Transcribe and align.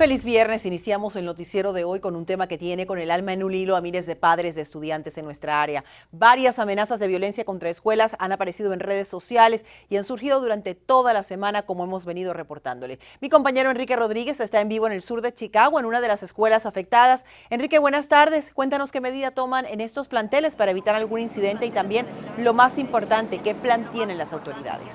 Feliz 0.00 0.24
viernes, 0.24 0.64
iniciamos 0.64 1.14
el 1.16 1.26
noticiero 1.26 1.74
de 1.74 1.84
hoy 1.84 2.00
con 2.00 2.16
un 2.16 2.24
tema 2.24 2.46
que 2.46 2.56
tiene 2.56 2.86
con 2.86 2.98
el 2.98 3.10
alma 3.10 3.34
en 3.34 3.42
un 3.42 3.52
hilo 3.52 3.76
a 3.76 3.82
miles 3.82 4.06
de 4.06 4.16
padres 4.16 4.54
de 4.54 4.62
estudiantes 4.62 5.18
en 5.18 5.26
nuestra 5.26 5.60
área. 5.60 5.84
Varias 6.10 6.58
amenazas 6.58 6.98
de 7.00 7.06
violencia 7.06 7.44
contra 7.44 7.68
escuelas 7.68 8.16
han 8.18 8.32
aparecido 8.32 8.72
en 8.72 8.80
redes 8.80 9.08
sociales 9.08 9.66
y 9.90 9.98
han 9.98 10.04
surgido 10.04 10.40
durante 10.40 10.74
toda 10.74 11.12
la 11.12 11.22
semana 11.22 11.66
como 11.66 11.84
hemos 11.84 12.06
venido 12.06 12.32
reportándole. 12.32 12.98
Mi 13.20 13.28
compañero 13.28 13.68
Enrique 13.70 13.94
Rodríguez 13.94 14.40
está 14.40 14.62
en 14.62 14.70
vivo 14.70 14.86
en 14.86 14.94
el 14.94 15.02
sur 15.02 15.20
de 15.20 15.34
Chicago, 15.34 15.78
en 15.78 15.84
una 15.84 16.00
de 16.00 16.08
las 16.08 16.22
escuelas 16.22 16.64
afectadas. 16.64 17.26
Enrique, 17.50 17.78
buenas 17.78 18.08
tardes. 18.08 18.52
Cuéntanos 18.54 18.92
qué 18.92 19.02
medida 19.02 19.32
toman 19.32 19.66
en 19.66 19.82
estos 19.82 20.08
planteles 20.08 20.56
para 20.56 20.70
evitar 20.70 20.94
algún 20.94 21.20
incidente 21.20 21.66
y 21.66 21.70
también, 21.72 22.06
lo 22.38 22.54
más 22.54 22.78
importante, 22.78 23.40
qué 23.40 23.54
plan 23.54 23.90
tienen 23.90 24.16
las 24.16 24.32
autoridades. 24.32 24.94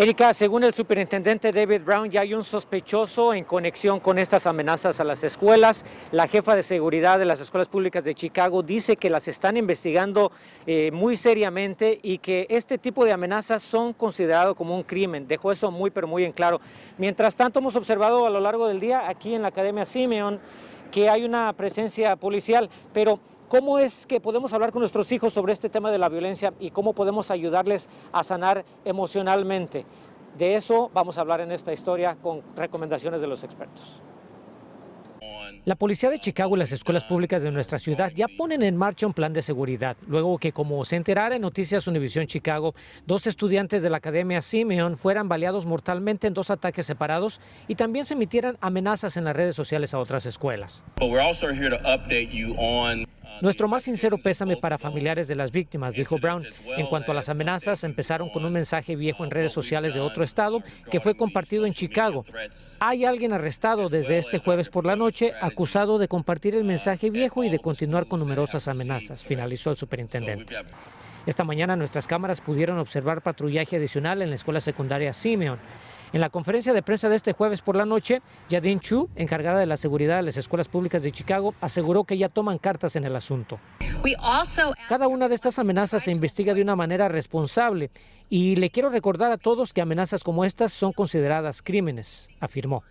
Erika, 0.00 0.32
según 0.32 0.62
el 0.62 0.72
superintendente 0.74 1.50
David 1.50 1.82
Brown, 1.84 2.08
ya 2.08 2.20
hay 2.20 2.32
un 2.32 2.44
sospechoso 2.44 3.34
en 3.34 3.42
conexión 3.42 3.98
con 3.98 4.16
estas 4.16 4.46
amenazas 4.46 5.00
a 5.00 5.02
las 5.02 5.24
escuelas. 5.24 5.84
La 6.12 6.28
jefa 6.28 6.54
de 6.54 6.62
seguridad 6.62 7.18
de 7.18 7.24
las 7.24 7.40
escuelas 7.40 7.66
públicas 7.66 8.04
de 8.04 8.14
Chicago 8.14 8.62
dice 8.62 8.94
que 8.94 9.10
las 9.10 9.26
están 9.26 9.56
investigando 9.56 10.30
eh, 10.68 10.92
muy 10.92 11.16
seriamente 11.16 11.98
y 12.00 12.18
que 12.18 12.46
este 12.48 12.78
tipo 12.78 13.04
de 13.04 13.10
amenazas 13.10 13.60
son 13.60 13.92
considerados 13.92 14.54
como 14.54 14.76
un 14.76 14.84
crimen. 14.84 15.26
Dejó 15.26 15.50
eso 15.50 15.72
muy, 15.72 15.90
pero 15.90 16.06
muy 16.06 16.24
en 16.24 16.30
claro. 16.30 16.60
Mientras 16.96 17.34
tanto, 17.34 17.58
hemos 17.58 17.74
observado 17.74 18.24
a 18.24 18.30
lo 18.30 18.38
largo 18.38 18.68
del 18.68 18.78
día 18.78 19.08
aquí 19.08 19.34
en 19.34 19.42
la 19.42 19.48
Academia 19.48 19.84
Simeon 19.84 20.38
que 20.92 21.08
hay 21.08 21.24
una 21.24 21.52
presencia 21.54 22.14
policial, 22.14 22.70
pero 22.92 23.18
¿Cómo 23.48 23.78
es 23.78 24.06
que 24.06 24.20
podemos 24.20 24.52
hablar 24.52 24.72
con 24.72 24.80
nuestros 24.80 25.10
hijos 25.10 25.32
sobre 25.32 25.54
este 25.54 25.70
tema 25.70 25.90
de 25.90 25.96
la 25.96 26.10
violencia 26.10 26.52
y 26.60 26.70
cómo 26.70 26.92
podemos 26.92 27.30
ayudarles 27.30 27.88
a 28.12 28.22
sanar 28.22 28.62
emocionalmente? 28.84 29.86
De 30.36 30.54
eso 30.54 30.90
vamos 30.92 31.16
a 31.16 31.22
hablar 31.22 31.40
en 31.40 31.52
esta 31.52 31.72
historia 31.72 32.16
con 32.16 32.42
recomendaciones 32.54 33.22
de 33.22 33.26
los 33.26 33.42
expertos. 33.44 34.02
La 35.64 35.76
policía 35.76 36.10
de 36.10 36.18
Chicago 36.18 36.56
y 36.56 36.58
las 36.58 36.72
escuelas 36.72 37.04
públicas 37.04 37.42
de 37.42 37.50
nuestra 37.50 37.78
ciudad 37.78 38.12
ya 38.14 38.26
ponen 38.36 38.62
en 38.62 38.76
marcha 38.76 39.06
un 39.06 39.14
plan 39.14 39.32
de 39.32 39.40
seguridad, 39.40 39.96
luego 40.06 40.38
que, 40.38 40.52
como 40.52 40.84
se 40.84 40.96
enterara 40.96 41.36
en 41.36 41.42
Noticias 41.42 41.86
Univisión 41.86 42.26
Chicago, 42.26 42.74
dos 43.06 43.26
estudiantes 43.26 43.82
de 43.82 43.90
la 43.90 43.96
Academia 43.96 44.42
Simeon 44.42 44.96
fueran 44.96 45.28
baleados 45.28 45.64
mortalmente 45.64 46.26
en 46.26 46.34
dos 46.34 46.50
ataques 46.50 46.86
separados 46.86 47.40
y 47.66 47.76
también 47.76 48.04
se 48.04 48.14
emitieran 48.14 48.58
amenazas 48.60 49.16
en 49.16 49.24
las 49.24 49.34
redes 49.34 49.56
sociales 49.56 49.94
a 49.94 49.98
otras 49.98 50.26
escuelas. 50.26 50.84
Nuestro 53.40 53.68
más 53.68 53.84
sincero 53.84 54.18
pésame 54.18 54.56
para 54.56 54.78
familiares 54.78 55.28
de 55.28 55.34
las 55.34 55.52
víctimas, 55.52 55.94
dijo 55.94 56.18
Brown. 56.18 56.44
En 56.76 56.86
cuanto 56.86 57.12
a 57.12 57.14
las 57.14 57.28
amenazas, 57.28 57.84
empezaron 57.84 58.30
con 58.30 58.44
un 58.44 58.52
mensaje 58.52 58.96
viejo 58.96 59.24
en 59.24 59.30
redes 59.30 59.52
sociales 59.52 59.94
de 59.94 60.00
otro 60.00 60.24
estado 60.24 60.62
que 60.90 61.00
fue 61.00 61.16
compartido 61.16 61.66
en 61.66 61.72
Chicago. 61.72 62.24
Hay 62.80 63.04
alguien 63.04 63.32
arrestado 63.32 63.88
desde 63.88 64.18
este 64.18 64.38
jueves 64.38 64.68
por 64.68 64.84
la 64.84 64.96
noche 64.96 65.32
acusado 65.40 65.98
de 65.98 66.08
compartir 66.08 66.56
el 66.56 66.64
mensaje 66.64 67.10
viejo 67.10 67.44
y 67.44 67.50
de 67.50 67.58
continuar 67.58 68.06
con 68.06 68.20
numerosas 68.20 68.68
amenazas, 68.68 69.22
finalizó 69.22 69.70
el 69.70 69.76
superintendente. 69.76 70.56
Esta 71.26 71.44
mañana 71.44 71.76
nuestras 71.76 72.06
cámaras 72.06 72.40
pudieron 72.40 72.78
observar 72.78 73.20
patrullaje 73.22 73.76
adicional 73.76 74.22
en 74.22 74.30
la 74.30 74.36
escuela 74.36 74.60
secundaria 74.60 75.12
Simeon. 75.12 75.58
En 76.12 76.20
la 76.20 76.30
conferencia 76.30 76.72
de 76.72 76.82
prensa 76.82 77.08
de 77.08 77.16
este 77.16 77.32
jueves 77.32 77.60
por 77.60 77.76
la 77.76 77.84
noche, 77.84 78.22
Yadin 78.48 78.80
Chu, 78.80 79.08
encargada 79.14 79.58
de 79.60 79.66
la 79.66 79.76
seguridad 79.76 80.16
de 80.16 80.22
las 80.22 80.36
escuelas 80.36 80.68
públicas 80.68 81.02
de 81.02 81.12
Chicago, 81.12 81.54
aseguró 81.60 82.04
que 82.04 82.16
ya 82.16 82.28
toman 82.28 82.58
cartas 82.58 82.96
en 82.96 83.04
el 83.04 83.14
asunto. 83.14 83.58
Cada 84.88 85.08
una 85.08 85.28
de 85.28 85.34
estas 85.34 85.58
amenazas 85.58 86.04
se 86.04 86.10
investiga 86.10 86.54
de 86.54 86.62
una 86.62 86.76
manera 86.76 87.08
responsable 87.08 87.90
y 88.30 88.56
le 88.56 88.70
quiero 88.70 88.88
recordar 88.88 89.32
a 89.32 89.38
todos 89.38 89.72
que 89.72 89.80
amenazas 89.80 90.24
como 90.24 90.44
estas 90.44 90.72
son 90.72 90.92
consideradas 90.92 91.62
crímenes, 91.62 92.28
afirmó. 92.40 92.82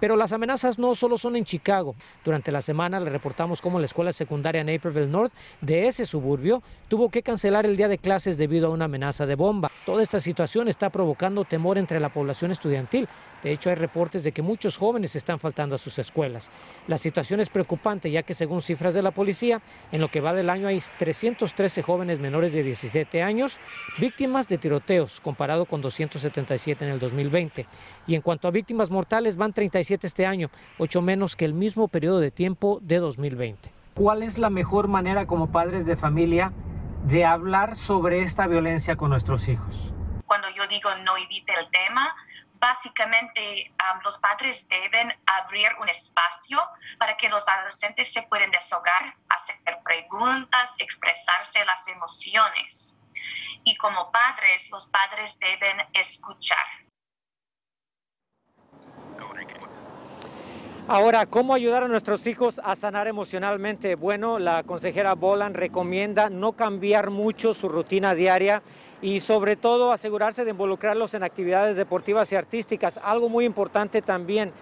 Pero 0.00 0.16
las 0.16 0.32
amenazas 0.32 0.78
no 0.78 0.94
solo 0.94 1.16
son 1.18 1.36
en 1.36 1.44
Chicago. 1.44 1.94
Durante 2.24 2.52
la 2.52 2.60
semana 2.60 3.00
le 3.00 3.10
reportamos 3.10 3.62
cómo 3.62 3.78
la 3.78 3.86
escuela 3.86 4.12
secundaria 4.12 4.62
Naperville 4.62 5.06
North 5.06 5.32
de 5.60 5.86
ese 5.86 6.06
suburbio 6.06 6.62
tuvo 6.88 7.10
que 7.10 7.22
cancelar 7.22 7.66
el 7.66 7.76
día 7.76 7.88
de 7.88 7.98
clases 7.98 8.36
debido 8.36 8.68
a 8.68 8.70
una 8.70 8.86
amenaza 8.86 9.26
de 9.26 9.34
bomba. 9.34 9.70
Toda 9.84 10.02
esta 10.02 10.20
situación 10.20 10.68
está 10.68 10.90
provocando 10.90 11.44
temor 11.44 11.78
entre 11.78 12.00
la 12.00 12.10
población 12.10 12.50
estudiantil. 12.50 13.08
De 13.46 13.52
hecho, 13.52 13.70
hay 13.70 13.76
reportes 13.76 14.24
de 14.24 14.32
que 14.32 14.42
muchos 14.42 14.76
jóvenes 14.76 15.14
están 15.14 15.38
faltando 15.38 15.76
a 15.76 15.78
sus 15.78 16.00
escuelas. 16.00 16.50
La 16.88 16.98
situación 16.98 17.38
es 17.38 17.48
preocupante 17.48 18.10
ya 18.10 18.24
que 18.24 18.34
según 18.34 18.60
cifras 18.60 18.92
de 18.92 19.02
la 19.02 19.12
policía, 19.12 19.62
en 19.92 20.00
lo 20.00 20.10
que 20.10 20.20
va 20.20 20.34
del 20.34 20.50
año 20.50 20.66
hay 20.66 20.82
313 20.98 21.80
jóvenes 21.82 22.18
menores 22.18 22.52
de 22.52 22.64
17 22.64 23.22
años 23.22 23.60
víctimas 23.98 24.48
de 24.48 24.58
tiroteos, 24.58 25.20
comparado 25.20 25.64
con 25.64 25.80
277 25.80 26.86
en 26.86 26.90
el 26.90 26.98
2020. 26.98 27.68
Y 28.08 28.16
en 28.16 28.20
cuanto 28.20 28.48
a 28.48 28.50
víctimas 28.50 28.90
mortales, 28.90 29.36
van 29.36 29.52
37 29.52 30.08
este 30.08 30.26
año, 30.26 30.50
8 30.78 31.00
menos 31.00 31.36
que 31.36 31.44
el 31.44 31.54
mismo 31.54 31.86
periodo 31.86 32.18
de 32.18 32.32
tiempo 32.32 32.80
de 32.82 32.98
2020. 32.98 33.70
¿Cuál 33.94 34.24
es 34.24 34.38
la 34.38 34.50
mejor 34.50 34.88
manera 34.88 35.28
como 35.28 35.52
padres 35.52 35.86
de 35.86 35.94
familia 35.94 36.52
de 37.04 37.24
hablar 37.24 37.76
sobre 37.76 38.24
esta 38.24 38.48
violencia 38.48 38.96
con 38.96 39.10
nuestros 39.10 39.46
hijos? 39.46 39.94
Cuando 40.26 40.48
yo 40.50 40.66
digo 40.66 40.90
no 41.04 41.16
evite 41.16 41.52
el 41.52 41.70
tema, 41.70 42.12
básicamente 42.58 43.72
um, 43.80 44.00
los 44.02 44.18
padres 44.18 44.68
deben 44.68 45.12
abrir 45.26 45.68
un 45.80 45.88
espacio 45.88 46.58
para 46.98 47.16
que 47.16 47.28
los 47.28 47.46
adolescentes 47.48 48.12
se 48.12 48.22
puedan 48.22 48.50
desahogar, 48.50 49.16
hacer 49.28 49.56
preguntas, 49.84 50.74
expresarse 50.78 51.64
las 51.64 51.86
emociones. 51.88 53.00
Y 53.64 53.76
como 53.76 54.12
padres, 54.12 54.70
los 54.70 54.86
padres 54.86 55.38
deben 55.38 55.78
escuchar. 55.92 56.85
Ahora, 60.88 61.26
¿cómo 61.26 61.52
ayudar 61.52 61.82
a 61.82 61.88
nuestros 61.88 62.28
hijos 62.28 62.60
a 62.62 62.76
sanar 62.76 63.08
emocionalmente? 63.08 63.96
Bueno, 63.96 64.38
la 64.38 64.62
consejera 64.62 65.16
Bolan 65.16 65.54
recomienda 65.54 66.30
no 66.30 66.52
cambiar 66.52 67.10
mucho 67.10 67.54
su 67.54 67.68
rutina 67.68 68.14
diaria 68.14 68.62
y 69.02 69.18
sobre 69.18 69.56
todo 69.56 69.90
asegurarse 69.90 70.44
de 70.44 70.52
involucrarlos 70.52 71.14
en 71.14 71.24
actividades 71.24 71.76
deportivas 71.76 72.30
y 72.30 72.36
artísticas. 72.36 73.00
Algo 73.02 73.28
muy 73.28 73.44
importante 73.44 74.00
también, 74.00 74.52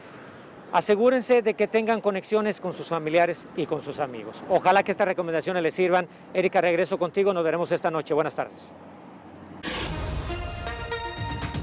asegúrense 0.72 1.42
de 1.42 1.52
que 1.52 1.68
tengan 1.68 2.00
conexiones 2.00 2.58
con 2.58 2.72
sus 2.72 2.88
familiares 2.88 3.46
y 3.54 3.66
con 3.66 3.82
sus 3.82 4.00
amigos. 4.00 4.46
Ojalá 4.48 4.82
que 4.82 4.92
estas 4.92 5.06
recomendaciones 5.06 5.62
les 5.62 5.74
sirvan. 5.74 6.08
Erika, 6.32 6.62
regreso 6.62 6.96
contigo, 6.96 7.34
nos 7.34 7.44
veremos 7.44 7.70
esta 7.70 7.90
noche. 7.90 8.14
Buenas 8.14 8.34
tardes. 8.34 8.72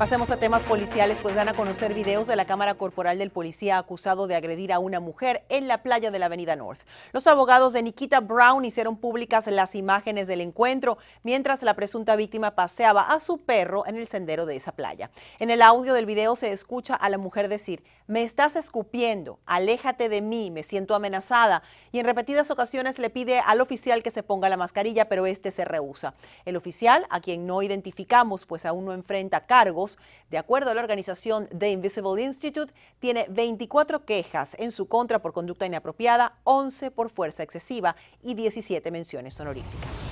Pasemos 0.02 0.32
a 0.32 0.38
temas 0.38 0.64
policiales, 0.64 1.20
pues 1.22 1.36
dan 1.36 1.48
a 1.48 1.54
conocer 1.54 1.94
videos 1.94 2.26
de 2.26 2.36
la 2.36 2.46
cámara 2.46 2.74
corporal 2.74 3.20
del 3.20 3.30
policía 3.30 3.78
acusado 3.78 4.26
de 4.26 4.34
agredir 4.34 4.74
a 4.74 4.80
una 4.80 5.00
mujer 5.00 5.44
en 5.48 5.68
la 5.68 5.84
playa 5.84 6.10
de 6.10 6.18
la 6.18 6.26
Avenida 6.26 6.56
North. 6.56 6.80
Los 7.12 7.28
abogados 7.28 7.72
de 7.72 7.84
Nikita 7.84 8.20
Brown 8.20 8.66
hicieron 8.66 8.98
públicas 8.98 9.46
las 9.46 9.76
imágenes 9.76 10.26
del 10.26 10.42
encuentro 10.42 10.98
mientras 11.22 11.62
la 11.62 11.76
presunta 11.76 12.16
víctima 12.16 12.56
paseaba 12.56 13.14
a 13.14 13.20
su 13.20 13.42
perro 13.42 13.86
en 13.86 13.96
el 13.96 14.08
sendero 14.08 14.48
de 14.48 14.56
esa 14.56 14.72
playa. 14.72 15.12
En 15.38 15.52
el 15.52 15.62
audio 15.62 15.94
del 15.94 16.08
video 16.08 16.36
se 16.36 16.52
escucha 16.52 16.96
a 16.96 17.08
la 17.08 17.20
mujer 17.20 17.48
decir, 17.48 17.84
me 18.08 18.24
estás 18.24 18.56
escupiendo, 18.56 19.40
aléjate 19.46 20.10
de 20.10 20.22
mí, 20.22 20.52
me 20.52 20.64
siento 20.64 20.96
amenazada. 20.96 21.62
Y 21.92 22.00
en 22.00 22.06
repetidas 22.06 22.52
ocasiones 22.52 23.00
le 23.00 23.10
pide 23.10 23.40
al 23.40 23.62
oficial 23.62 24.04
que 24.04 24.12
se 24.12 24.24
ponga 24.24 24.50
la 24.50 24.58
mascarilla, 24.58 25.08
pero 25.08 25.28
este 25.28 25.52
se 25.52 25.64
rehúsa. 25.64 26.16
El 26.44 26.58
oficial, 26.58 27.06
a 27.10 27.22
quien 27.22 27.46
no 27.46 27.62
identificamos, 27.62 28.46
pues 28.46 28.66
aún 28.66 28.84
no 28.84 28.94
enfrenta 28.94 29.46
cargos, 29.46 29.91
de 30.30 30.38
acuerdo 30.38 30.72
a 30.72 30.74
la 30.74 30.82
organización 30.82 31.48
The 31.58 31.72
Invisible 31.72 32.22
Institute, 32.22 32.74
tiene 33.00 33.26
24 33.30 34.06
quejas 34.06 34.56
en 34.58 34.72
su 34.72 34.88
contra 34.88 35.22
por 35.22 35.34
conducta 35.34 35.66
inapropiada, 35.66 36.38
11 36.44 36.92
por 36.92 37.10
fuerza 37.10 37.44
excesiva 37.44 37.96
y 38.22 38.34
17 38.34 38.92
menciones 38.92 39.40
honoríficas. 39.40 40.11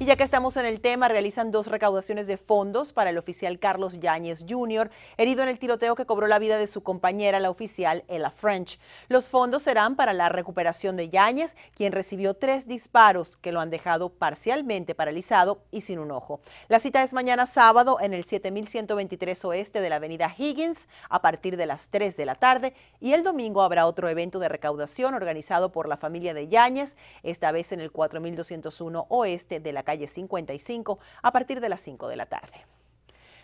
Y 0.00 0.06
ya 0.06 0.16
que 0.16 0.24
estamos 0.24 0.56
en 0.56 0.64
el 0.64 0.80
tema, 0.80 1.08
realizan 1.08 1.50
dos 1.50 1.66
recaudaciones 1.66 2.26
de 2.26 2.38
fondos 2.38 2.94
para 2.94 3.10
el 3.10 3.18
oficial 3.18 3.58
Carlos 3.58 4.00
Yáñez 4.00 4.46
Jr., 4.48 4.90
herido 5.18 5.42
en 5.42 5.50
el 5.50 5.58
tiroteo 5.58 5.94
que 5.94 6.06
cobró 6.06 6.26
la 6.26 6.38
vida 6.38 6.56
de 6.56 6.68
su 6.68 6.82
compañera, 6.82 7.38
la 7.38 7.50
oficial 7.50 8.02
Ella 8.08 8.30
French. 8.30 8.80
Los 9.08 9.28
fondos 9.28 9.64
serán 9.64 9.96
para 9.96 10.14
la 10.14 10.30
recuperación 10.30 10.96
de 10.96 11.10
Yáñez, 11.10 11.54
quien 11.74 11.92
recibió 11.92 12.32
tres 12.32 12.66
disparos 12.66 13.36
que 13.36 13.52
lo 13.52 13.60
han 13.60 13.68
dejado 13.68 14.08
parcialmente 14.08 14.94
paralizado 14.94 15.64
y 15.70 15.82
sin 15.82 15.98
un 15.98 16.12
ojo. 16.12 16.40
La 16.68 16.80
cita 16.80 17.02
es 17.02 17.12
mañana 17.12 17.44
sábado 17.44 17.98
en 18.00 18.14
el 18.14 18.24
7123 18.24 19.44
oeste 19.44 19.82
de 19.82 19.90
la 19.90 19.96
avenida 19.96 20.34
Higgins 20.34 20.88
a 21.10 21.20
partir 21.20 21.58
de 21.58 21.66
las 21.66 21.88
3 21.88 22.16
de 22.16 22.24
la 22.24 22.36
tarde 22.36 22.72
y 23.00 23.12
el 23.12 23.22
domingo 23.22 23.60
habrá 23.60 23.84
otro 23.84 24.08
evento 24.08 24.38
de 24.38 24.48
recaudación 24.48 25.12
organizado 25.12 25.72
por 25.72 25.86
la 25.86 25.98
familia 25.98 26.32
de 26.32 26.48
Yáñez, 26.48 26.96
esta 27.22 27.52
vez 27.52 27.70
en 27.72 27.80
el 27.80 27.92
4201 27.92 29.04
oeste 29.10 29.60
de 29.60 29.72
la 29.74 29.89
calle 29.90 30.06
55 30.06 30.98
a 31.22 31.32
partir 31.32 31.60
de 31.60 31.68
las 31.68 31.80
5 31.80 32.06
de 32.06 32.16
la 32.16 32.26
tarde. 32.26 32.64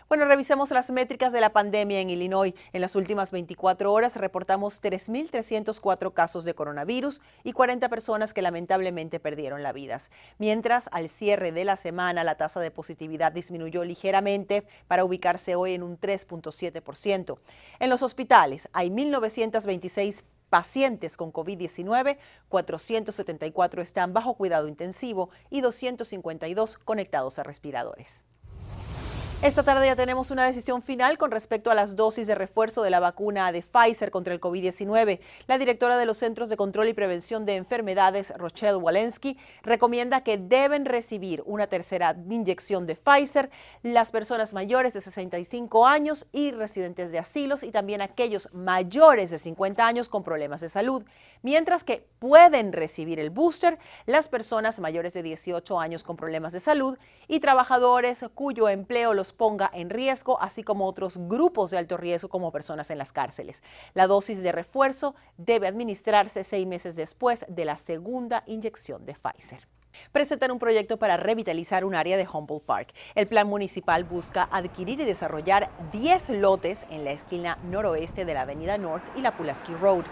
Bueno, 0.07 0.23
revisemos 0.23 0.71
las 0.71 0.89
métricas 0.89 1.33
de 1.33 1.41
la 1.41 1.49
pandemia 1.49 1.99
en 1.99 2.09
Illinois. 2.09 2.53
En 2.71 2.79
las 2.79 2.95
últimas 2.95 3.31
24 3.31 3.91
horas 3.91 4.15
reportamos 4.15 4.81
3.304 4.81 6.13
casos 6.13 6.45
de 6.45 6.53
coronavirus 6.53 7.21
y 7.43 7.51
40 7.51 7.89
personas 7.89 8.33
que 8.33 8.41
lamentablemente 8.41 9.19
perdieron 9.19 9.63
la 9.63 9.73
vida. 9.73 9.99
Mientras, 10.37 10.87
al 10.93 11.09
cierre 11.09 11.51
de 11.51 11.65
la 11.65 11.75
semana, 11.75 12.23
la 12.23 12.35
tasa 12.35 12.61
de 12.61 12.71
positividad 12.71 13.33
disminuyó 13.33 13.83
ligeramente 13.83 14.65
para 14.87 15.03
ubicarse 15.03 15.55
hoy 15.55 15.73
en 15.73 15.83
un 15.83 15.99
3.7%. 15.99 17.37
En 17.79 17.89
los 17.89 18.01
hospitales 18.01 18.69
hay 18.71 18.89
1.926 18.89 20.23
pacientes 20.49 21.17
con 21.17 21.31
COVID-19, 21.31 22.17
474 22.49 23.81
están 23.81 24.13
bajo 24.13 24.35
cuidado 24.35 24.67
intensivo 24.67 25.29
y 25.49 25.61
252 25.61 26.77
conectados 26.77 27.39
a 27.39 27.43
respiradores. 27.43 28.23
Esta 29.43 29.61
tarde 29.61 29.85
ya 29.85 29.95
tenemos 29.95 30.31
una 30.31 30.47
decisión 30.47 30.81
final 30.81 31.19
con 31.19 31.29
respecto 31.29 31.69
a 31.69 31.75
las 31.75 31.95
dosis 31.95 32.25
de 32.25 32.33
refuerzo 32.33 32.81
de 32.81 32.89
la 32.89 32.99
vacuna 32.99 33.51
de 33.51 33.61
Pfizer 33.61 34.09
contra 34.09 34.33
el 34.33 34.41
COVID-19. 34.41 35.19
La 35.45 35.59
directora 35.59 35.95
de 35.95 36.07
los 36.07 36.17
Centros 36.17 36.49
de 36.49 36.57
Control 36.57 36.87
y 36.87 36.93
Prevención 36.93 37.45
de 37.45 37.55
Enfermedades, 37.55 38.33
Rochelle 38.35 38.77
Walensky, 38.77 39.37
recomienda 39.61 40.21
que 40.21 40.39
deben 40.39 40.85
recibir 40.85 41.43
una 41.45 41.67
tercera 41.67 42.17
inyección 42.27 42.87
de 42.87 42.95
Pfizer 42.95 43.51
las 43.83 44.09
personas 44.09 44.55
mayores 44.55 44.93
de 44.93 45.01
65 45.01 45.85
años 45.85 46.25
y 46.31 46.49
residentes 46.49 47.11
de 47.11 47.19
asilos 47.19 47.61
y 47.61 47.69
también 47.69 48.01
aquellos 48.01 48.49
mayores 48.53 49.29
de 49.29 49.37
50 49.37 49.85
años 49.85 50.09
con 50.09 50.23
problemas 50.23 50.61
de 50.61 50.69
salud, 50.69 51.03
mientras 51.43 51.83
que 51.83 52.07
pueden 52.17 52.73
recibir 52.73 53.19
el 53.19 53.29
booster 53.29 53.77
las 54.07 54.29
personas 54.29 54.79
mayores 54.79 55.13
de 55.13 55.21
18 55.21 55.79
años 55.79 56.03
con 56.03 56.17
problemas 56.17 56.53
de 56.53 56.59
salud 56.59 56.97
y 57.27 57.39
trabajadores 57.39 58.25
cuyo 58.33 58.67
empleo 58.67 59.13
ponga 59.33 59.69
en 59.73 59.89
riesgo, 59.89 60.41
así 60.41 60.63
como 60.63 60.85
otros 60.85 61.17
grupos 61.17 61.71
de 61.71 61.77
alto 61.77 61.97
riesgo 61.97 62.29
como 62.29 62.51
personas 62.51 62.89
en 62.91 62.97
las 62.97 63.11
cárceles. 63.11 63.61
La 63.93 64.07
dosis 64.07 64.41
de 64.41 64.51
refuerzo 64.51 65.15
debe 65.37 65.67
administrarse 65.67 66.43
seis 66.43 66.67
meses 66.67 66.95
después 66.95 67.45
de 67.47 67.65
la 67.65 67.77
segunda 67.77 68.43
inyección 68.45 69.05
de 69.05 69.13
Pfizer 69.13 69.67
presentan 70.11 70.51
un 70.51 70.59
proyecto 70.59 70.97
para 70.97 71.17
revitalizar 71.17 71.85
un 71.85 71.95
área 71.95 72.17
de 72.17 72.27
Humboldt 72.31 72.65
Park. 72.65 72.93
El 73.15 73.27
plan 73.27 73.47
municipal 73.47 74.03
busca 74.03 74.47
adquirir 74.51 74.99
y 74.99 75.05
desarrollar 75.05 75.69
10 75.91 76.29
lotes 76.29 76.79
en 76.89 77.03
la 77.03 77.11
esquina 77.11 77.57
noroeste 77.63 78.25
de 78.25 78.33
la 78.33 78.41
Avenida 78.41 78.77
North 78.77 79.03
y 79.15 79.21
la 79.21 79.35
Pulaski 79.35 79.73
Road 79.73 80.05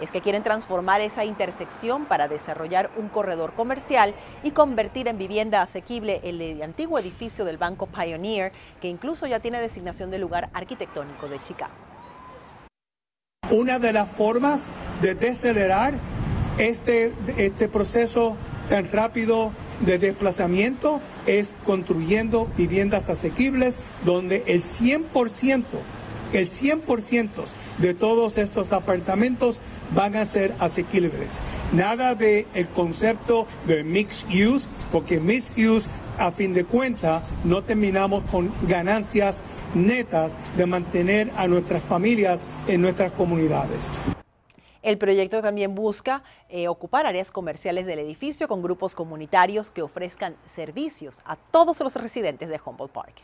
es 0.00 0.10
que 0.10 0.20
quieren 0.20 0.42
transformar 0.42 1.00
esa 1.00 1.24
intersección 1.24 2.04
para 2.04 2.28
desarrollar 2.28 2.90
un 2.96 3.08
corredor 3.08 3.52
comercial 3.54 4.14
y 4.42 4.52
convertir 4.52 5.08
en 5.08 5.18
vivienda 5.18 5.62
asequible 5.62 6.20
el 6.24 6.62
antiguo 6.62 6.98
edificio 6.98 7.44
del 7.44 7.58
Banco 7.58 7.86
Pioneer, 7.86 8.52
que 8.80 8.88
incluso 8.88 9.26
ya 9.26 9.40
tiene 9.40 9.60
designación 9.60 10.10
de 10.10 10.18
lugar 10.18 10.50
arquitectónico 10.52 11.28
de 11.28 11.42
Chicago. 11.42 11.72
Una 13.50 13.78
de 13.78 13.92
las 13.92 14.08
formas 14.10 14.66
de 15.00 15.14
decelerar 15.14 15.94
este, 16.58 17.12
este 17.36 17.68
proceso 17.68 18.36
tan 18.68 18.90
rápido 18.92 19.52
de 19.80 19.98
desplazamiento 19.98 21.00
es 21.26 21.54
construyendo 21.64 22.46
viviendas 22.56 23.08
asequibles 23.08 23.80
donde 24.04 24.42
el 24.46 24.62
100% 24.62 25.62
el 26.32 26.46
100% 26.46 27.44
de 27.78 27.94
todos 27.94 28.38
estos 28.38 28.72
apartamentos 28.72 29.60
van 29.94 30.16
a 30.16 30.26
ser 30.26 30.54
asequibles. 30.58 31.40
Nada 31.72 32.14
de 32.14 32.46
el 32.54 32.68
concepto 32.68 33.46
de 33.66 33.84
mixed 33.84 34.28
use, 34.28 34.68
porque 34.92 35.20
mixed 35.20 35.56
use 35.56 35.88
a 36.18 36.32
fin 36.32 36.52
de 36.52 36.64
cuentas 36.64 37.22
no 37.44 37.62
terminamos 37.62 38.24
con 38.24 38.52
ganancias 38.62 39.42
netas 39.74 40.36
de 40.56 40.66
mantener 40.66 41.30
a 41.36 41.46
nuestras 41.46 41.82
familias 41.82 42.44
en 42.66 42.82
nuestras 42.82 43.12
comunidades. 43.12 43.78
El 44.82 44.96
proyecto 44.96 45.42
también 45.42 45.74
busca 45.74 46.22
eh, 46.48 46.68
ocupar 46.68 47.04
áreas 47.04 47.30
comerciales 47.30 47.84
del 47.84 47.98
edificio 47.98 48.48
con 48.48 48.62
grupos 48.62 48.94
comunitarios 48.94 49.70
que 49.70 49.82
ofrezcan 49.82 50.36
servicios 50.46 51.20
a 51.24 51.36
todos 51.36 51.80
los 51.80 51.94
residentes 51.96 52.48
de 52.48 52.60
Humboldt 52.64 52.92
Park. 52.92 53.14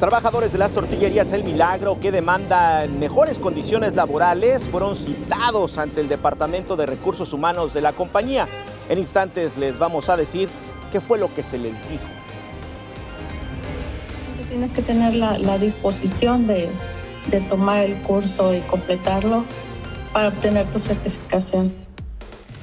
Trabajadores 0.00 0.50
de 0.50 0.56
las 0.56 0.70
tortillerías 0.70 1.30
El 1.32 1.44
Milagro 1.44 2.00
que 2.00 2.10
demandan 2.10 2.98
mejores 2.98 3.38
condiciones 3.38 3.94
laborales 3.94 4.66
fueron 4.66 4.96
citados 4.96 5.76
ante 5.76 6.00
el 6.00 6.08
Departamento 6.08 6.74
de 6.74 6.86
Recursos 6.86 7.34
Humanos 7.34 7.74
de 7.74 7.82
la 7.82 7.92
compañía. 7.92 8.48
En 8.88 8.98
instantes 8.98 9.58
les 9.58 9.78
vamos 9.78 10.08
a 10.08 10.16
decir 10.16 10.48
qué 10.90 11.02
fue 11.02 11.18
lo 11.18 11.34
que 11.34 11.44
se 11.44 11.58
les 11.58 11.74
dijo. 11.90 12.02
Tienes 14.48 14.72
que 14.72 14.80
tener 14.80 15.12
la, 15.12 15.58
disposición 15.58 16.46
de, 16.46 16.70
de 17.30 17.40
tomar 17.42 17.84
el 17.84 18.00
curso 18.00 18.54
y 18.54 18.60
completarlo 18.62 19.44
para 20.14 20.28
obtener 20.28 20.64
tu 20.68 20.80
certificación. 20.80 21.74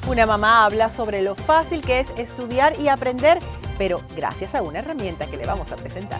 Una 0.10 0.26
mamá 0.26 0.66
habla 0.66 0.90
sobre 0.90 1.22
lo 1.22 1.36
fácil 1.36 1.82
que 1.82 2.00
es 2.00 2.08
estudiar 2.18 2.74
y 2.80 2.88
aprender, 2.88 3.38
pero 3.78 4.02
gracias 4.16 4.56
a 4.56 4.64
una 4.64 4.80
herramienta 4.80 5.28
que 5.28 5.38
le 5.38 5.46
vamos 5.46 5.72
a 5.72 5.76
presentar. 5.76 6.20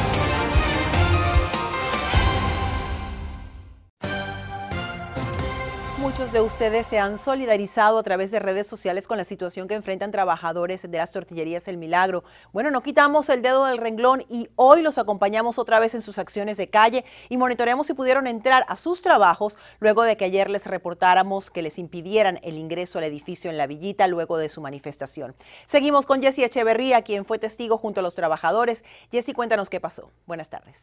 De 6.31 6.39
ustedes 6.39 6.87
se 6.87 6.97
han 6.97 7.17
solidarizado 7.17 7.99
a 7.99 8.03
través 8.03 8.31
de 8.31 8.39
redes 8.39 8.65
sociales 8.65 9.05
con 9.05 9.17
la 9.17 9.25
situación 9.25 9.67
que 9.67 9.73
enfrentan 9.73 10.11
trabajadores 10.11 10.81
de 10.89 10.97
las 10.97 11.11
tortillerías 11.11 11.67
El 11.67 11.75
Milagro. 11.75 12.23
Bueno, 12.53 12.71
no 12.71 12.81
quitamos 12.81 13.27
el 13.27 13.41
dedo 13.41 13.65
del 13.65 13.77
renglón 13.77 14.23
y 14.29 14.47
hoy 14.55 14.81
los 14.81 14.97
acompañamos 14.97 15.59
otra 15.59 15.79
vez 15.79 15.93
en 15.93 16.01
sus 16.01 16.17
acciones 16.17 16.55
de 16.55 16.69
calle 16.69 17.03
y 17.27 17.35
monitoreamos 17.35 17.87
si 17.87 17.93
pudieron 17.93 18.27
entrar 18.27 18.63
a 18.69 18.77
sus 18.77 19.01
trabajos 19.01 19.57
luego 19.81 20.03
de 20.03 20.15
que 20.15 20.23
ayer 20.23 20.49
les 20.49 20.65
reportáramos 20.65 21.51
que 21.51 21.61
les 21.61 21.77
impidieran 21.77 22.39
el 22.43 22.57
ingreso 22.57 22.99
al 22.99 23.03
edificio 23.03 23.51
en 23.51 23.57
la 23.57 23.67
villita 23.67 24.07
luego 24.07 24.37
de 24.37 24.47
su 24.47 24.61
manifestación. 24.61 25.35
Seguimos 25.67 26.05
con 26.05 26.21
Jesse 26.21 26.39
Echeverría, 26.39 27.01
quien 27.01 27.25
fue 27.25 27.39
testigo 27.39 27.77
junto 27.77 27.99
a 27.99 28.03
los 28.03 28.15
trabajadores. 28.15 28.85
Jesse, 29.11 29.33
cuéntanos 29.33 29.69
qué 29.69 29.81
pasó. 29.81 30.11
Buenas 30.27 30.49
tardes. 30.49 30.77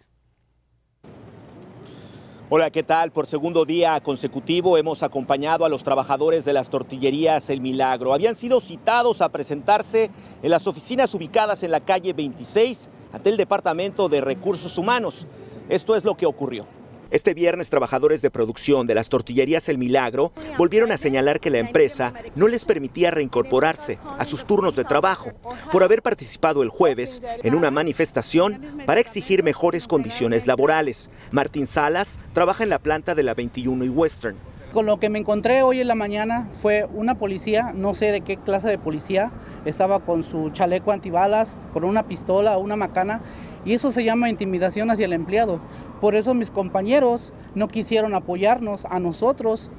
Hola, 2.51 2.71
¿qué 2.71 2.83
tal? 2.83 3.13
Por 3.13 3.27
segundo 3.27 3.67
día 3.67 4.01
consecutivo 4.01 4.79
hemos 4.79 5.03
acompañado 5.03 5.67
a 5.67 5.69
los 5.69 5.85
trabajadores 5.85 6.47
de 6.47 6.55
las 6.55 6.71
tortillerías 6.71 7.51
El 7.51 7.61
Milagro. 7.61 8.15
Habían 8.15 8.37
sido 8.37 8.59
citados 8.61 9.21
a 9.21 9.29
presentarse 9.29 10.11
en 10.43 10.51
las 10.51 10.67
oficinas 10.67 11.13
ubicadas 11.13 11.63
en 11.63 11.73
la 11.73 11.81
calle 11.81 12.15
26 12.15 12.89
ante 13.13 13.29
el 13.29 13.37
Departamento 13.37 14.09
de 14.09 14.23
Recursos 14.23 14.79
Humanos. 14.79 15.27
Esto 15.69 15.95
es 15.95 16.07
lo 16.07 16.15
que 16.15 16.25
ocurrió. 16.25 16.78
Este 17.11 17.33
viernes, 17.33 17.71
trabajadores 17.71 18.21
de 18.21 18.31
producción 18.31 18.87
de 18.87 18.95
las 18.95 19.09
tortillerías 19.09 19.71
El 19.71 19.79
Milagro 19.79 20.31
volvieron 20.59 20.93
a 20.93 20.99
señalar 20.99 21.41
que 21.41 21.49
la 21.49 21.59
empresa 21.59 22.13
no 22.35 22.49
les 22.49 22.67
permitía 22.67 23.11
reincorporarse 23.11 23.99
a 24.19 24.27
sus 24.27 24.47
turnos 24.47 24.77
de 24.77 24.85
trabajo 24.85 25.33
por 25.73 25.83
haber 25.83 26.03
participado 26.03 26.63
el 26.63 26.69
jueves 26.69 27.23
en 27.43 27.55
una 27.55 27.71
manifestación 27.71 28.61
para 28.85 29.01
exigir 29.01 29.43
mejores 29.43 29.87
condiciones 29.87 30.47
laborales. 30.47 31.09
Martín 31.31 31.67
Salas 31.67 32.19
trabaja 32.35 32.63
en 32.63 32.71
la 32.71 32.79
planta 32.79 33.15
de 33.15 33.23
la 33.23 33.33
21 33.33 33.87
y 33.87 33.89
Western. 33.89 34.37
Con 34.73 34.85
lo 34.85 35.01
que 35.01 35.09
me 35.09 35.19
encontré 35.19 35.63
hoy 35.63 35.81
en 35.81 35.89
la 35.89 35.95
mañana 35.95 36.47
fue 36.61 36.87
una 36.93 37.15
policía, 37.15 37.73
no 37.75 37.95
sé 37.95 38.13
de 38.13 38.21
qué 38.21 38.37
clase 38.37 38.69
de 38.69 38.77
policía, 38.77 39.33
estaba 39.65 40.01
con 40.01 40.23
su 40.23 40.51
chaleco 40.51 40.93
antibalas, 40.93 41.57
con 41.73 41.85
una 41.85 42.03
pistola 42.03 42.59
una 42.59 42.77
macana, 42.77 43.23
y 43.65 43.73
eso 43.73 43.91
se 43.91 44.05
llama 44.05 44.29
intimidación 44.29 44.91
hacia 44.91 45.07
el 45.07 45.15
empleado. 45.15 45.59
Por 46.03 46.15
eso 46.15 46.35
mis 46.35 46.51
compañeros 46.51 47.33
no 47.55 47.69
quisieron 47.69 48.15
apoyarnos 48.15 48.85
a 48.85 49.01
nosotros. 49.01 49.71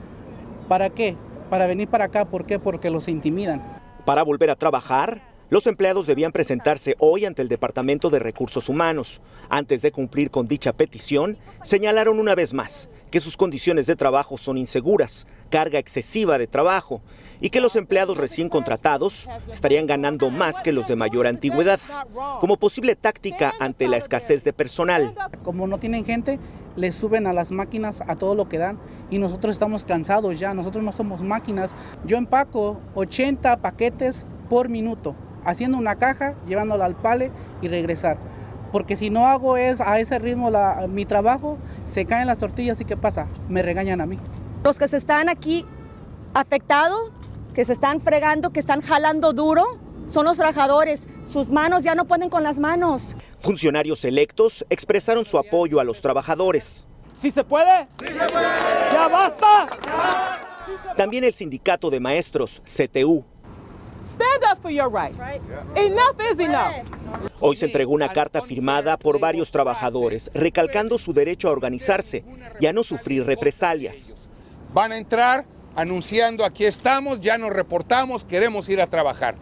¿Para 0.67 0.89
qué? 0.89 1.15
Para 1.51 1.67
venir 1.67 1.87
para 1.87 2.05
acá. 2.05 2.25
¿Por 2.25 2.45
qué? 2.45 2.57
Porque 2.57 2.89
los 2.89 3.07
intimidan. 3.07 3.61
Para 4.05 4.23
volver 4.23 4.49
a 4.49 4.55
trabajar, 4.55 5.21
los 5.49 5.65
empleados 5.65 6.05
debían 6.05 6.31
presentarse 6.31 6.95
hoy 6.99 7.25
ante 7.25 7.41
el 7.41 7.49
Departamento 7.49 8.11
de 8.11 8.19
Recursos 8.19 8.69
Humanos. 8.69 9.19
Antes 9.49 9.81
de 9.81 9.91
cumplir 9.91 10.29
con 10.29 10.45
dicha 10.45 10.73
petición, 10.73 11.37
señalaron 11.63 12.19
una 12.19 12.35
vez 12.35 12.53
más 12.53 12.87
que 13.09 13.19
sus 13.19 13.35
condiciones 13.35 13.87
de 13.87 13.95
trabajo 13.95 14.37
son 14.37 14.59
inseguras, 14.59 15.25
carga 15.49 15.79
excesiva 15.79 16.37
de 16.37 16.45
trabajo 16.45 17.01
y 17.41 17.49
que 17.49 17.61
los 17.61 17.75
empleados 17.75 18.17
recién 18.17 18.47
contratados 18.47 19.27
estarían 19.51 19.87
ganando 19.87 20.29
más 20.29 20.61
que 20.61 20.71
los 20.71 20.87
de 20.87 20.95
mayor 20.95 21.25
antigüedad, 21.25 21.79
como 22.39 22.57
posible 22.57 22.95
táctica 22.95 23.53
ante 23.59 23.87
la 23.87 23.97
escasez 23.97 24.43
de 24.43 24.53
personal. 24.53 25.15
Como 25.43 25.65
no 25.65 25.79
tienen 25.79 26.05
gente, 26.05 26.37
les 26.75 26.93
suben 26.93 27.25
a 27.25 27.33
las 27.33 27.51
máquinas 27.51 28.03
a 28.05 28.15
todo 28.15 28.35
lo 28.35 28.47
que 28.47 28.59
dan 28.59 28.77
y 29.09 29.17
nosotros 29.17 29.55
estamos 29.55 29.83
cansados 29.83 30.39
ya, 30.39 30.53
nosotros 30.53 30.83
no 30.83 30.91
somos 30.91 31.23
máquinas. 31.23 31.75
Yo 32.05 32.17
empaco 32.17 32.79
80 32.93 33.57
paquetes 33.57 34.27
por 34.47 34.69
minuto 34.69 35.15
haciendo 35.45 35.77
una 35.77 35.95
caja, 35.95 36.35
llevándola 36.47 36.85
al 36.85 36.95
pale 36.95 37.31
y 37.61 37.67
regresar. 37.67 38.17
Porque 38.71 38.95
si 38.95 39.09
no 39.09 39.27
hago 39.27 39.57
es 39.57 39.81
a 39.81 39.99
ese 39.99 40.19
ritmo 40.19 40.51
mi 40.89 41.05
trabajo, 41.05 41.57
se 41.85 42.05
caen 42.05 42.27
las 42.27 42.37
tortillas 42.37 42.79
y 42.79 42.85
¿qué 42.85 42.95
pasa? 42.97 43.27
Me 43.47 43.61
regañan 43.61 44.01
a 44.01 44.05
mí. 44.05 44.19
Los 44.63 44.77
que 44.77 44.87
se 44.87 44.97
están 44.97 45.29
aquí 45.29 45.65
afectado, 46.33 47.11
que 47.53 47.65
se 47.65 47.73
están 47.73 47.99
fregando, 48.01 48.51
que 48.51 48.59
están 48.59 48.81
jalando 48.81 49.33
duro, 49.33 49.79
son 50.07 50.25
los 50.25 50.37
trabajadores. 50.37 51.07
Sus 51.25 51.49
manos 51.49 51.83
ya 51.83 51.95
no 51.95 52.05
pueden 52.05 52.29
con 52.29 52.43
las 52.43 52.59
manos. 52.59 53.15
Funcionarios 53.39 54.05
electos 54.05 54.65
expresaron 54.69 55.25
su 55.25 55.37
apoyo 55.37 55.79
a 55.79 55.83
los 55.83 56.01
trabajadores. 56.01 56.85
¿Sí 57.15 57.31
se 57.31 57.43
puede? 57.43 57.87
¡Sí 57.99 58.07
se 58.07 58.31
puede! 58.31 58.47
¡Ya 58.91 59.07
basta! 59.07 59.67
También 60.95 61.23
el 61.23 61.33
sindicato 61.33 61.89
de 61.89 61.99
maestros, 61.99 62.61
CTU. 62.65 63.25
Stand 64.05 64.43
up 64.51 64.61
for 64.61 64.71
your 64.71 64.89
right. 64.89 65.15
Enough 65.75 66.19
is 66.31 66.39
enough. 66.39 66.73
Hoy 67.39 67.55
se 67.55 67.65
entregó 67.65 67.93
una 67.93 68.11
carta 68.11 68.41
firmada 68.41 68.97
por 68.97 69.19
varios 69.19 69.51
trabajadores, 69.51 70.29
recalcando 70.33 70.97
su 70.97 71.13
derecho 71.13 71.49
a 71.49 71.51
organizarse 71.51 72.23
y 72.59 72.65
a 72.65 72.73
no 72.73 72.83
sufrir 72.83 73.25
represalias. 73.25 74.29
Van 74.73 74.91
a 74.91 74.97
entrar 74.97 75.45
anunciando 75.75 76.43
aquí 76.43 76.65
estamos, 76.65 77.21
ya 77.21 77.37
nos 77.37 77.51
reportamos, 77.51 78.25
queremos 78.25 78.67
ir 78.69 78.81
a 78.81 78.87
trabajar. 78.87 79.35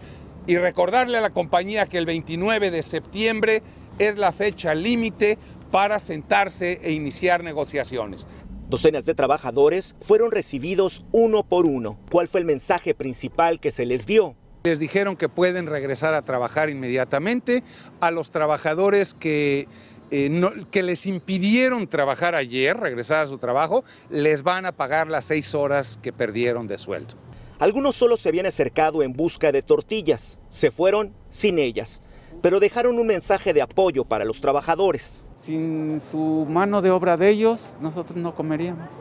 Y 0.46 0.58
recordarle 0.58 1.18
a 1.18 1.22
la 1.22 1.32
compañía 1.32 1.88
que 1.88 1.98
el 1.98 2.06
29 2.06 2.72
de 2.72 2.84
septiembre 2.84 3.64
es 4.00 4.18
la 4.18 4.32
fecha 4.32 4.76
límite 4.76 5.38
para 5.72 6.00
sentarse 6.00 6.80
e 6.84 6.92
iniciar 6.92 7.44
negociaciones. 7.44 8.28
Docenas 8.70 9.06
de 9.06 9.16
trabajadores 9.16 9.96
fueron 10.00 10.32
recibidos 10.32 11.04
uno 11.12 11.44
por 11.44 11.66
uno. 11.66 11.98
¿Cuál 12.12 12.28
fue 12.28 12.42
el 12.42 12.46
mensaje 12.46 12.94
principal 12.94 13.60
que 13.60 13.72
se 13.72 13.86
les 13.86 14.06
dio? 14.06 14.36
Les 14.68 14.80
dijeron 14.80 15.16
que 15.16 15.30
pueden 15.30 15.66
regresar 15.66 16.14
a 16.14 16.22
trabajar 16.22 16.70
inmediatamente. 16.70 17.64
A 18.02 18.12
los 18.12 18.32
trabajadores 18.32 19.14
que, 19.14 19.70
eh, 20.12 20.42
que 20.72 20.84
les 20.84 21.06
impidieron 21.06 21.88
trabajar 21.88 22.36
ayer, 22.36 22.76
regresar 22.76 23.24
a 23.24 23.28
su 23.28 23.38
trabajo, 23.38 23.86
les 24.10 24.44
van 24.44 24.66
a 24.66 24.74
pagar 24.74 25.08
las 25.08 25.24
seis 25.24 25.56
horas 25.56 25.98
que 26.02 26.12
perdieron 26.12 26.68
de 26.68 26.78
sueldo. 26.78 27.14
Algunos 27.60 27.96
solo 27.96 28.18
se 28.18 28.28
habían 28.28 28.46
acercado 28.46 29.04
en 29.04 29.14
busca 29.14 29.54
de 29.54 29.62
tortillas. 29.62 30.38
Se 30.50 30.70
fueron 30.70 31.14
sin 31.30 31.60
ellas, 31.60 32.02
pero 32.42 32.60
dejaron 32.60 33.00
un 33.00 33.08
mensaje 33.08 33.54
de 33.54 33.62
apoyo 33.62 34.04
para 34.04 34.26
los 34.26 34.42
trabajadores. 34.42 35.24
Sin 35.38 36.02
su 36.02 36.46
mano 36.50 36.82
de 36.82 36.92
obra 36.92 37.16
de 37.16 37.30
ellos, 37.30 37.74
nosotros 37.80 38.18
no 38.18 38.36
comeríamos. 38.36 38.94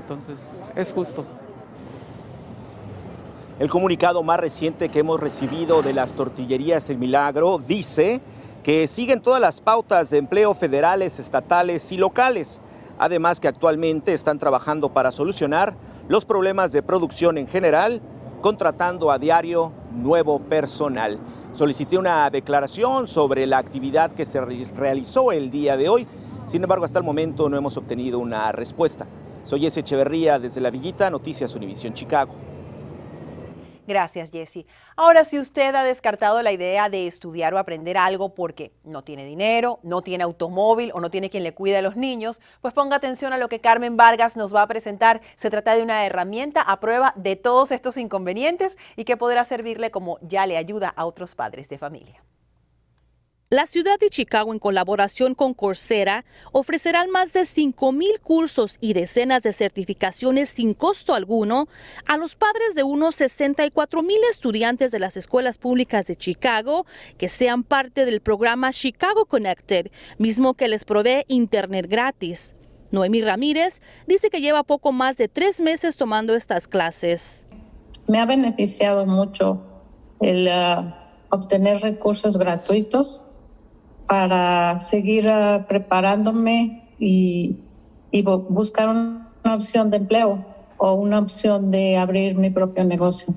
Entonces, 0.00 0.38
es 0.76 0.92
justo. 0.92 1.26
El 3.58 3.68
comunicado 3.70 4.22
más 4.22 4.38
reciente 4.38 4.88
que 4.88 5.00
hemos 5.00 5.18
recibido 5.18 5.82
de 5.82 5.92
las 5.92 6.12
tortillerías 6.12 6.90
El 6.90 6.98
Milagro 6.98 7.58
dice 7.58 8.20
que 8.62 8.86
siguen 8.86 9.20
todas 9.20 9.40
las 9.40 9.60
pautas 9.60 10.10
de 10.10 10.18
empleo 10.18 10.54
federales, 10.54 11.18
estatales 11.18 11.90
y 11.90 11.96
locales. 11.96 12.62
Además 13.00 13.40
que 13.40 13.48
actualmente 13.48 14.14
están 14.14 14.38
trabajando 14.38 14.90
para 14.90 15.10
solucionar 15.10 15.74
los 16.06 16.24
problemas 16.24 16.70
de 16.70 16.84
producción 16.84 17.36
en 17.36 17.48
general, 17.48 18.00
contratando 18.42 19.10
a 19.10 19.18
diario 19.18 19.72
nuevo 19.90 20.38
personal. 20.38 21.18
Solicité 21.52 21.98
una 21.98 22.30
declaración 22.30 23.08
sobre 23.08 23.44
la 23.48 23.58
actividad 23.58 24.12
que 24.12 24.24
se 24.24 24.40
realizó 24.40 25.32
el 25.32 25.50
día 25.50 25.76
de 25.76 25.88
hoy. 25.88 26.06
Sin 26.46 26.62
embargo, 26.62 26.84
hasta 26.84 27.00
el 27.00 27.04
momento 27.04 27.48
no 27.48 27.56
hemos 27.56 27.76
obtenido 27.76 28.20
una 28.20 28.52
respuesta. 28.52 29.08
Soy 29.42 29.62
Jesse 29.62 29.78
Echeverría 29.78 30.38
desde 30.38 30.60
La 30.60 30.70
Villita, 30.70 31.10
Noticias 31.10 31.56
Univisión 31.56 31.92
Chicago. 31.92 32.36
Gracias, 33.88 34.30
Jesse. 34.30 34.66
Ahora, 34.96 35.24
si 35.24 35.38
usted 35.38 35.74
ha 35.74 35.82
descartado 35.82 36.42
la 36.42 36.52
idea 36.52 36.90
de 36.90 37.06
estudiar 37.06 37.54
o 37.54 37.58
aprender 37.58 37.96
algo 37.96 38.34
porque 38.34 38.70
no 38.84 39.02
tiene 39.02 39.24
dinero, 39.24 39.80
no 39.82 40.02
tiene 40.02 40.24
automóvil 40.24 40.90
o 40.92 41.00
no 41.00 41.10
tiene 41.10 41.30
quien 41.30 41.42
le 41.42 41.54
cuide 41.54 41.78
a 41.78 41.82
los 41.82 41.96
niños, 41.96 42.42
pues 42.60 42.74
ponga 42.74 42.96
atención 42.96 43.32
a 43.32 43.38
lo 43.38 43.48
que 43.48 43.62
Carmen 43.62 43.96
Vargas 43.96 44.36
nos 44.36 44.54
va 44.54 44.60
a 44.60 44.66
presentar. 44.66 45.22
Se 45.36 45.48
trata 45.48 45.74
de 45.74 45.82
una 45.82 46.04
herramienta 46.04 46.60
a 46.60 46.80
prueba 46.80 47.14
de 47.16 47.36
todos 47.36 47.72
estos 47.72 47.96
inconvenientes 47.96 48.76
y 48.94 49.06
que 49.06 49.16
podrá 49.16 49.42
servirle 49.44 49.90
como 49.90 50.18
ya 50.20 50.44
le 50.44 50.58
ayuda 50.58 50.92
a 50.94 51.06
otros 51.06 51.34
padres 51.34 51.70
de 51.70 51.78
familia. 51.78 52.22
La 53.50 53.64
ciudad 53.64 53.98
de 53.98 54.10
Chicago, 54.10 54.52
en 54.52 54.58
colaboración 54.58 55.34
con 55.34 55.54
Coursera, 55.54 56.26
ofrecerán 56.52 57.08
más 57.08 57.32
de 57.32 57.40
5.000 57.44 58.20
cursos 58.20 58.76
y 58.78 58.92
decenas 58.92 59.42
de 59.42 59.54
certificaciones 59.54 60.50
sin 60.50 60.74
costo 60.74 61.14
alguno 61.14 61.66
a 62.06 62.18
los 62.18 62.36
padres 62.36 62.74
de 62.74 62.82
unos 62.82 63.18
64.000 63.18 64.18
estudiantes 64.30 64.90
de 64.90 64.98
las 64.98 65.16
escuelas 65.16 65.56
públicas 65.56 66.06
de 66.06 66.14
Chicago 66.14 66.84
que 67.16 67.30
sean 67.30 67.64
parte 67.64 68.04
del 68.04 68.20
programa 68.20 68.70
Chicago 68.70 69.24
Connected, 69.24 69.90
mismo 70.18 70.52
que 70.52 70.68
les 70.68 70.84
provee 70.84 71.24
Internet 71.28 71.86
gratis. 71.88 72.54
Noemí 72.90 73.22
Ramírez 73.22 73.80
dice 74.06 74.28
que 74.28 74.42
lleva 74.42 74.62
poco 74.62 74.92
más 74.92 75.16
de 75.16 75.28
tres 75.28 75.58
meses 75.58 75.96
tomando 75.96 76.34
estas 76.34 76.68
clases. 76.68 77.46
Me 78.08 78.20
ha 78.20 78.26
beneficiado 78.26 79.06
mucho 79.06 79.62
el 80.20 80.48
ah, 80.48 81.14
obtener 81.30 81.80
recursos 81.80 82.36
gratuitos 82.36 83.24
para 84.08 84.78
seguir 84.80 85.28
ah, 85.28 85.66
preparándome 85.68 86.88
y, 86.98 87.56
y 88.10 88.22
buscar 88.22 88.88
una 88.88 89.54
opción 89.54 89.90
de 89.90 89.98
empleo 89.98 90.44
o 90.78 90.94
una 90.94 91.18
opción 91.18 91.70
de 91.70 91.96
abrir 91.96 92.34
mi 92.34 92.50
propio 92.50 92.84
negocio. 92.84 93.34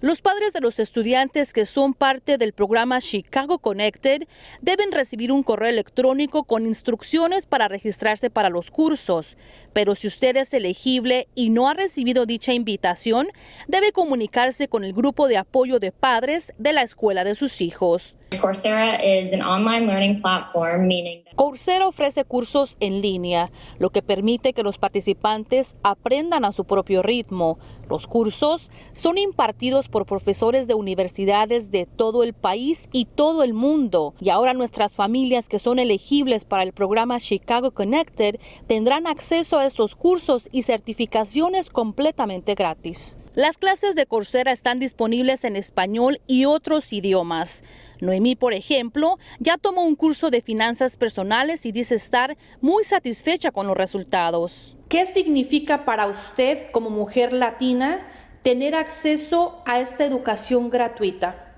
Los 0.00 0.20
padres 0.20 0.52
de 0.52 0.60
los 0.60 0.78
estudiantes 0.78 1.52
que 1.52 1.66
son 1.66 1.92
parte 1.92 2.38
del 2.38 2.52
programa 2.52 3.00
Chicago 3.00 3.58
Connected 3.58 4.28
deben 4.60 4.92
recibir 4.92 5.32
un 5.32 5.42
correo 5.42 5.70
electrónico 5.70 6.44
con 6.44 6.66
instrucciones 6.66 7.46
para 7.46 7.66
registrarse 7.66 8.30
para 8.30 8.48
los 8.48 8.70
cursos. 8.70 9.36
Pero 9.72 9.96
si 9.96 10.06
usted 10.06 10.36
es 10.36 10.54
elegible 10.54 11.26
y 11.34 11.50
no 11.50 11.68
ha 11.68 11.74
recibido 11.74 12.26
dicha 12.26 12.52
invitación, 12.52 13.26
debe 13.66 13.90
comunicarse 13.90 14.68
con 14.68 14.84
el 14.84 14.92
grupo 14.92 15.26
de 15.26 15.36
apoyo 15.36 15.80
de 15.80 15.90
padres 15.90 16.54
de 16.58 16.72
la 16.72 16.82
escuela 16.82 17.24
de 17.24 17.34
sus 17.34 17.60
hijos. 17.60 18.14
Coursera 18.36 19.00
is 19.02 19.32
an 19.32 19.42
online 19.42 19.86
learning 19.86 20.20
platform, 20.20 20.86
meaning 20.86 21.24
Coursera 21.34 21.86
ofrece 21.86 22.24
cursos 22.24 22.76
en 22.80 23.00
línea, 23.00 23.50
lo 23.78 23.90
que 23.90 24.02
permite 24.02 24.52
que 24.52 24.62
los 24.62 24.76
participantes 24.76 25.76
aprendan 25.82 26.44
a 26.44 26.52
su 26.52 26.64
propio 26.64 27.02
ritmo. 27.02 27.58
Los 27.88 28.06
cursos 28.06 28.70
son 28.92 29.18
impartidos 29.18 29.88
por 29.88 30.04
profesores 30.04 30.66
de 30.66 30.74
universidades 30.74 31.70
de 31.70 31.86
todo 31.86 32.22
el 32.22 32.34
país 32.34 32.88
y 32.92 33.06
todo 33.06 33.44
el 33.44 33.54
mundo. 33.54 34.14
Y 34.20 34.30
ahora 34.30 34.52
nuestras 34.52 34.96
familias 34.96 35.48
que 35.48 35.58
son 35.58 35.78
elegibles 35.78 36.44
para 36.44 36.64
el 36.64 36.72
programa 36.72 37.20
Chicago 37.20 37.70
Connected 37.70 38.40
tendrán 38.66 39.06
acceso 39.06 39.58
a 39.58 39.64
estos 39.64 39.94
cursos 39.94 40.48
y 40.52 40.64
certificaciones 40.64 41.70
completamente 41.70 42.56
gratis. 42.56 43.16
Las 43.34 43.56
clases 43.56 43.94
de 43.94 44.06
Coursera 44.06 44.50
están 44.50 44.80
disponibles 44.80 45.44
en 45.44 45.54
español 45.54 46.20
y 46.26 46.46
otros 46.46 46.92
idiomas. 46.92 47.62
Noemí, 48.00 48.36
por 48.36 48.52
ejemplo, 48.52 49.18
ya 49.38 49.58
tomó 49.58 49.84
un 49.84 49.96
curso 49.96 50.30
de 50.30 50.40
finanzas 50.40 50.96
personales 50.96 51.66
y 51.66 51.72
dice 51.72 51.94
estar 51.94 52.36
muy 52.60 52.84
satisfecha 52.84 53.50
con 53.50 53.66
los 53.66 53.76
resultados. 53.76 54.76
¿Qué 54.88 55.06
significa 55.06 55.84
para 55.84 56.06
usted 56.06 56.70
como 56.70 56.90
mujer 56.90 57.32
latina 57.32 58.06
tener 58.42 58.74
acceso 58.74 59.62
a 59.66 59.80
esta 59.80 60.04
educación 60.04 60.70
gratuita? 60.70 61.56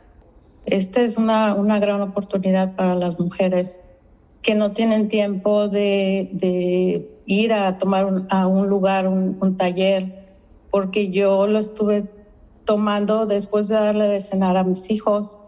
Esta 0.66 1.02
es 1.02 1.16
una, 1.16 1.54
gran 1.78 2.00
oportunidad 2.00 2.74
para 2.74 2.94
las 2.94 3.18
mujeres 3.18 3.80
que 4.42 4.54
no 4.54 4.72
tienen 4.72 5.08
tiempo 5.08 5.68
de, 5.68 7.08
ir 7.26 7.52
a 7.52 7.78
tomar 7.78 8.26
a 8.30 8.46
un 8.46 8.68
lugar, 8.68 9.06
un 9.06 9.56
taller, 9.56 10.20
porque 10.70 11.10
yo 11.10 11.46
lo 11.46 11.58
estuve 11.58 12.04
tomando 12.64 13.26
después 13.26 13.68
de 13.68 13.74
darle 13.74 14.06
de 14.06 14.20
cenar 14.20 14.56
a 14.56 14.64
mis 14.64 14.90
hijos 14.90 15.38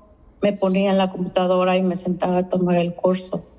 me 0.43 0.53
ponía 0.53 0.91
en 0.91 0.99
la 0.99 1.11
computadora 1.11 1.77
y 1.77 1.83
me 1.83 1.97
sentaba 1.97 2.39
a 2.39 2.49
tomar 2.49 2.77
el 2.77 2.95
curso. 2.95 3.51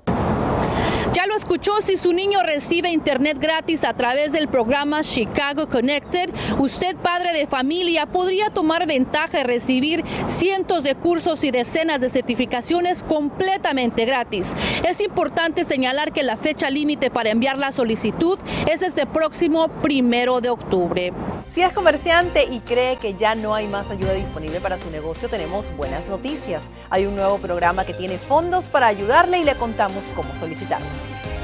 Escuchó, 1.44 1.72
si 1.82 1.98
su 1.98 2.14
niño 2.14 2.42
recibe 2.42 2.88
internet 2.88 3.36
gratis 3.38 3.84
a 3.84 3.92
través 3.92 4.32
del 4.32 4.48
programa 4.48 5.02
Chicago 5.02 5.68
Connected, 5.68 6.30
usted 6.58 6.96
padre 6.96 7.34
de 7.34 7.46
familia 7.46 8.06
podría 8.06 8.48
tomar 8.48 8.86
ventaja 8.86 9.40
y 9.40 9.42
recibir 9.42 10.04
cientos 10.24 10.82
de 10.82 10.94
cursos 10.94 11.44
y 11.44 11.50
decenas 11.50 12.00
de 12.00 12.08
certificaciones 12.08 13.02
completamente 13.02 14.06
gratis. 14.06 14.54
Es 14.88 15.02
importante 15.02 15.64
señalar 15.64 16.14
que 16.14 16.22
la 16.22 16.38
fecha 16.38 16.70
límite 16.70 17.10
para 17.10 17.28
enviar 17.28 17.58
la 17.58 17.72
solicitud 17.72 18.38
es 18.66 18.80
este 18.80 19.04
próximo 19.04 19.68
primero 19.82 20.40
de 20.40 20.48
octubre. 20.48 21.12
Si 21.50 21.60
es 21.60 21.74
comerciante 21.74 22.44
y 22.44 22.60
cree 22.60 22.96
que 22.96 23.14
ya 23.14 23.34
no 23.34 23.54
hay 23.54 23.68
más 23.68 23.90
ayuda 23.90 24.14
disponible 24.14 24.60
para 24.62 24.78
su 24.78 24.90
negocio, 24.90 25.28
tenemos 25.28 25.66
buenas 25.76 26.08
noticias. 26.08 26.62
Hay 26.88 27.04
un 27.04 27.14
nuevo 27.14 27.36
programa 27.36 27.84
que 27.84 27.92
tiene 27.92 28.16
fondos 28.16 28.70
para 28.70 28.86
ayudarle 28.86 29.40
y 29.40 29.44
le 29.44 29.54
contamos 29.56 30.04
cómo 30.16 30.34
solicitarlos. 30.34 31.43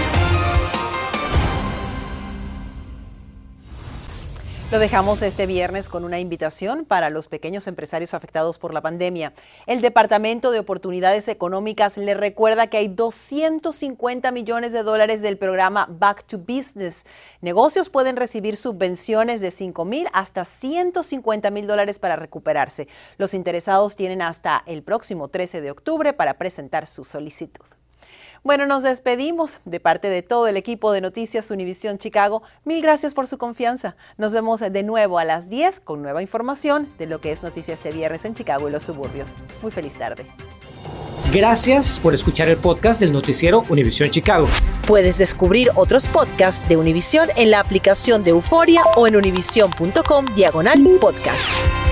Lo 4.71 4.79
dejamos 4.79 5.21
este 5.21 5.47
viernes 5.47 5.89
con 5.89 6.05
una 6.05 6.21
invitación 6.21 6.85
para 6.85 7.09
los 7.09 7.27
pequeños 7.27 7.67
empresarios 7.67 8.13
afectados 8.13 8.57
por 8.57 8.73
la 8.73 8.79
pandemia. 8.79 9.33
El 9.65 9.81
Departamento 9.81 10.49
de 10.49 10.59
Oportunidades 10.59 11.27
Económicas 11.27 11.97
le 11.97 12.13
recuerda 12.13 12.67
que 12.67 12.77
hay 12.77 12.87
250 12.87 14.31
millones 14.31 14.71
de 14.71 14.83
dólares 14.83 15.21
del 15.21 15.37
programa 15.37 15.87
Back 15.89 16.23
to 16.23 16.37
Business. 16.37 17.05
Negocios 17.41 17.89
pueden 17.89 18.15
recibir 18.15 18.55
subvenciones 18.55 19.41
de 19.41 19.51
5 19.51 19.83
mil 19.83 20.07
hasta 20.13 20.45
150 20.45 21.51
mil 21.51 21.67
dólares 21.67 21.99
para 21.99 22.15
recuperarse. 22.15 22.87
Los 23.17 23.33
interesados 23.33 23.97
tienen 23.97 24.21
hasta 24.21 24.63
el 24.65 24.83
próximo 24.83 25.27
13 25.27 25.59
de 25.59 25.71
octubre 25.71 26.13
para 26.13 26.35
presentar 26.35 26.87
su 26.87 27.03
solicitud. 27.03 27.65
Bueno, 28.43 28.65
nos 28.65 28.81
despedimos 28.81 29.59
de 29.65 29.79
parte 29.79 30.09
de 30.09 30.23
todo 30.23 30.47
el 30.47 30.57
equipo 30.57 30.91
de 30.91 30.99
Noticias 30.99 31.51
Univisión 31.51 31.99
Chicago. 31.99 32.41
Mil 32.65 32.81
gracias 32.81 33.13
por 33.13 33.27
su 33.27 33.37
confianza. 33.37 33.95
Nos 34.17 34.33
vemos 34.33 34.59
de 34.61 34.83
nuevo 34.83 35.19
a 35.19 35.25
las 35.25 35.47
10 35.47 35.79
con 35.81 36.01
nueva 36.01 36.23
información 36.23 36.89
de 36.97 37.05
lo 37.05 37.21
que 37.21 37.31
es 37.31 37.43
Noticias 37.43 37.77
este 37.77 37.91
viernes 37.91 38.25
en 38.25 38.33
Chicago 38.33 38.67
y 38.67 38.71
los 38.71 38.81
suburbios. 38.81 39.29
Muy 39.61 39.71
feliz 39.71 39.93
tarde. 39.93 40.25
Gracias 41.31 41.99
por 41.99 42.15
escuchar 42.15 42.49
el 42.49 42.57
podcast 42.57 42.99
del 42.99 43.13
noticiero 43.13 43.61
Univisión 43.69 44.09
Chicago. 44.09 44.47
Puedes 44.87 45.19
descubrir 45.19 45.69
otros 45.75 46.07
podcasts 46.07 46.67
de 46.67 46.77
Univisión 46.77 47.29
en 47.37 47.51
la 47.51 47.59
aplicación 47.59 48.23
de 48.23 48.31
Euforia 48.31 48.81
o 48.95 49.05
en 49.05 49.15
univision.com 49.17 50.25
diagonal 50.35 50.81
podcast. 50.99 51.90